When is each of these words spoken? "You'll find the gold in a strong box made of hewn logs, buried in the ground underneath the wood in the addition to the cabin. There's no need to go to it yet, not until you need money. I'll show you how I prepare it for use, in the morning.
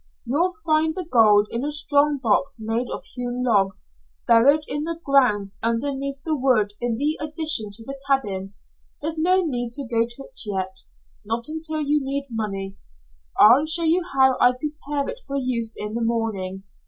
"You'll 0.25 0.55
find 0.65 0.95
the 0.95 1.05
gold 1.05 1.47
in 1.51 1.63
a 1.63 1.69
strong 1.69 2.17
box 2.17 2.57
made 2.59 2.89
of 2.89 3.05
hewn 3.05 3.43
logs, 3.43 3.85
buried 4.27 4.61
in 4.67 4.83
the 4.83 4.99
ground 5.05 5.51
underneath 5.61 6.23
the 6.23 6.35
wood 6.35 6.73
in 6.81 6.95
the 6.95 7.19
addition 7.21 7.69
to 7.69 7.83
the 7.85 7.99
cabin. 8.07 8.55
There's 9.03 9.19
no 9.19 9.45
need 9.45 9.73
to 9.73 9.85
go 9.87 10.07
to 10.09 10.23
it 10.23 10.39
yet, 10.43 10.85
not 11.23 11.47
until 11.47 11.81
you 11.83 12.03
need 12.03 12.25
money. 12.31 12.77
I'll 13.39 13.67
show 13.67 13.83
you 13.83 14.03
how 14.15 14.39
I 14.41 14.53
prepare 14.53 15.07
it 15.07 15.21
for 15.27 15.35
use, 15.37 15.75
in 15.77 15.93
the 15.93 16.01
morning. 16.01 16.63